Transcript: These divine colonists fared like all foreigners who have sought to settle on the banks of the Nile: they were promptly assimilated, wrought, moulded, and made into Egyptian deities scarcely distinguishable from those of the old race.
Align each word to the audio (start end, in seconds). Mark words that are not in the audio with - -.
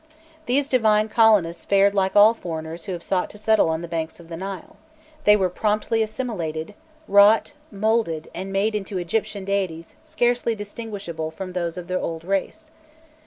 These 0.47 0.67
divine 0.67 1.09
colonists 1.09 1.63
fared 1.63 1.93
like 1.93 2.15
all 2.15 2.33
foreigners 2.33 2.85
who 2.85 2.91
have 2.93 3.03
sought 3.03 3.29
to 3.29 3.37
settle 3.37 3.69
on 3.69 3.83
the 3.83 3.87
banks 3.87 4.19
of 4.19 4.29
the 4.29 4.35
Nile: 4.35 4.77
they 5.25 5.37
were 5.37 5.47
promptly 5.47 6.01
assimilated, 6.01 6.73
wrought, 7.07 7.53
moulded, 7.69 8.27
and 8.33 8.51
made 8.51 8.73
into 8.73 8.97
Egyptian 8.97 9.45
deities 9.45 9.95
scarcely 10.03 10.55
distinguishable 10.55 11.29
from 11.29 11.53
those 11.53 11.77
of 11.77 11.87
the 11.87 11.99
old 11.99 12.23
race. 12.23 12.71